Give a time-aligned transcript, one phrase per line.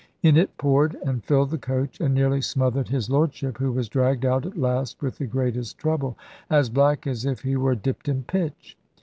[0.23, 4.25] In it poured, and filled the coach, and nearly smothered his Lordship, who was dragged
[4.25, 6.17] out at last with the greatest trouble,
[6.49, 8.75] as black as if he were dipped in pitch.